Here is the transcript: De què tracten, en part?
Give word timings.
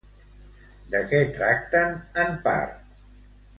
De 0.95 1.01
què 1.11 1.19
tracten, 1.37 1.95
en 2.25 2.35
part? 2.49 2.83